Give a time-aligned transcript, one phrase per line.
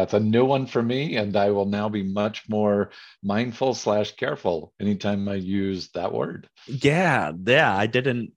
[0.00, 2.90] that's a new one for me, and I will now be much more
[3.22, 6.48] mindful slash careful anytime I use that word.
[6.66, 7.76] Yeah, yeah.
[7.76, 8.32] I didn't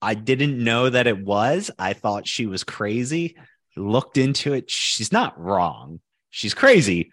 [0.00, 1.70] I didn't know that it was.
[1.78, 3.36] I thought she was crazy.
[3.76, 4.70] Looked into it.
[4.70, 6.00] She's not wrong.
[6.30, 7.10] She's crazy,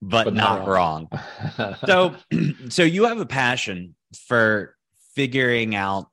[0.00, 1.08] but, but not, not, wrong.
[1.58, 1.76] wrong.
[1.86, 2.14] so
[2.70, 3.94] so you have a passion
[4.26, 4.74] for
[5.14, 6.06] figuring out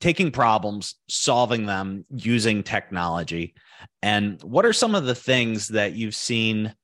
[0.00, 3.54] taking problems, solving them using technology.
[4.02, 6.74] And what are some of the things that you've seen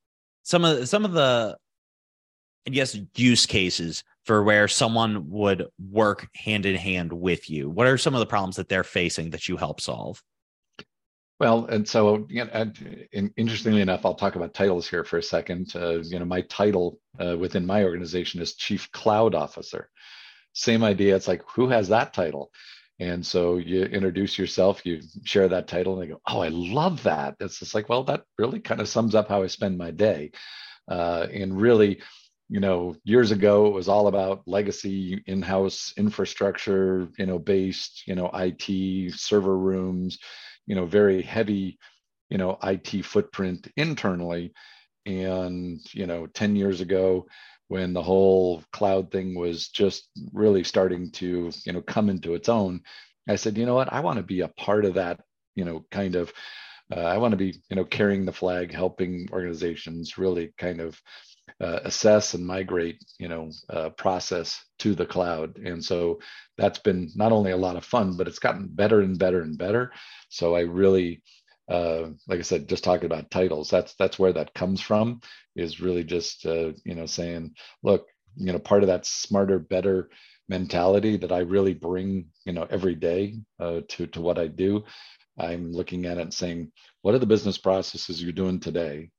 [0.42, 1.56] some of some of the
[2.66, 7.68] I guess use cases for where someone would work hand in hand with you?
[7.68, 10.22] What are some of the problems that they're facing that you help solve?
[11.40, 12.50] Well, and so you know,
[13.12, 15.72] and interestingly enough, I'll talk about titles here for a second.
[15.74, 19.90] Uh, you know, my title uh, within my organization is Chief Cloud Officer.
[20.52, 21.16] Same idea.
[21.16, 22.50] It's like who has that title?
[23.00, 27.02] And so you introduce yourself, you share that title, and they go, "Oh, I love
[27.04, 29.90] that." It's just like, well, that really kind of sums up how I spend my
[29.90, 30.30] day.
[30.88, 32.00] Uh, and really,
[32.48, 38.14] you know, years ago it was all about legacy in-house infrastructure, you know, based, you
[38.14, 40.18] know, IT server rooms,
[40.66, 41.78] you know, very heavy,
[42.30, 44.52] you know, IT footprint internally.
[45.06, 47.26] And you know, ten years ago,
[47.74, 52.48] when the whole cloud thing was just really starting to you know come into its
[52.48, 52.80] own
[53.28, 53.92] i said you know what?
[53.92, 55.18] I want to be a part of that
[55.56, 56.32] you know kind of
[56.94, 61.00] uh, i want to be you know carrying the flag helping organizations really kind of
[61.60, 65.56] uh, assess and migrate you know uh, process to the cloud.
[65.58, 66.20] And so
[66.56, 69.58] that's been not only a lot of fun but it's gotten better and better and
[69.58, 69.92] better.
[70.28, 71.22] So i really
[71.68, 75.20] uh, like I said, just talking about titles, that's that's where that comes from.
[75.56, 80.10] Is really just uh, you know saying, look, you know, part of that smarter, better
[80.48, 84.84] mentality that I really bring, you know, every day uh, to to what I do.
[85.38, 89.10] I'm looking at it and saying, what are the business processes you're doing today?